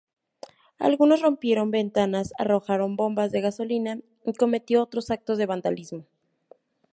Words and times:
Algunos 0.79 1.21
rompieron 1.21 1.69
ventanas, 1.69 2.33
arrojaron 2.39 2.95
bombas 2.95 3.31
de 3.31 3.41
gasolina, 3.41 3.99
y 4.25 4.33
cometió 4.33 4.81
otros 4.81 5.11
actos 5.11 5.37
de 5.37 5.45
vandalismo. 5.45 6.05